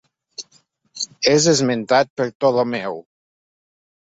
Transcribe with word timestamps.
És 1.33 1.45
esmentat 1.53 2.09
per 2.17 2.27
Ptolemeu. 2.31 2.99